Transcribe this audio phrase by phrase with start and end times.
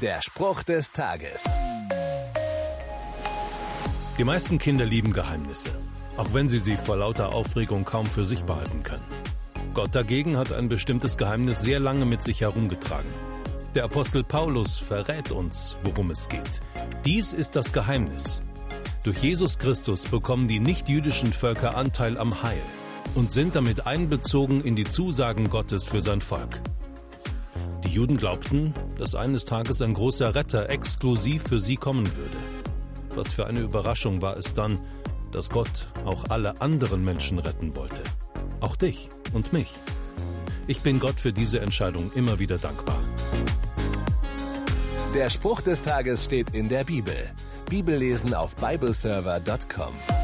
[0.00, 1.44] Der Spruch des Tages.
[4.16, 5.68] Die meisten Kinder lieben Geheimnisse,
[6.16, 9.04] auch wenn sie sie vor lauter Aufregung kaum für sich behalten können.
[9.74, 13.10] Gott dagegen hat ein bestimmtes Geheimnis sehr lange mit sich herumgetragen.
[13.74, 16.62] Der Apostel Paulus verrät uns, worum es geht.
[17.04, 18.42] Dies ist das Geheimnis.
[19.02, 22.62] Durch Jesus Christus bekommen die nichtjüdischen Völker Anteil am Heil
[23.14, 26.62] und sind damit einbezogen in die Zusagen Gottes für sein Volk.
[27.90, 32.36] Die Juden glaubten, dass eines Tages ein großer Retter exklusiv für sie kommen würde.
[33.16, 34.78] Was für eine Überraschung war es dann,
[35.32, 38.04] dass Gott auch alle anderen Menschen retten wollte.
[38.60, 39.72] Auch dich und mich.
[40.68, 43.00] Ich bin Gott für diese Entscheidung immer wieder dankbar.
[45.12, 47.16] Der Spruch des Tages steht in der Bibel.
[47.68, 50.19] Bibellesen auf bibleserver.com.